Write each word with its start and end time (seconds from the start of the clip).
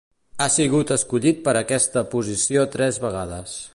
Ha 0.43 0.45
sigut 0.53 0.93
escollit 0.95 1.43
per 1.49 1.55
a 1.55 1.61
aquesta 1.67 2.05
posició 2.15 2.65
tres 2.77 2.99
vegades. 3.05 3.55